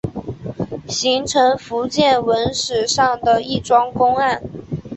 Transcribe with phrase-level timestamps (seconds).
[0.89, 4.41] 形成福建文史上的一桩公案。